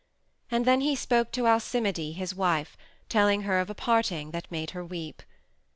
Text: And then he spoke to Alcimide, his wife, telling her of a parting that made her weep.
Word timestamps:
And 0.49 0.65
then 0.65 0.81
he 0.81 0.95
spoke 0.95 1.31
to 1.33 1.45
Alcimide, 1.45 2.15
his 2.15 2.33
wife, 2.33 2.75
telling 3.07 3.43
her 3.43 3.59
of 3.59 3.69
a 3.69 3.75
parting 3.75 4.31
that 4.31 4.49
made 4.51 4.71
her 4.71 4.83
weep. 4.83 5.21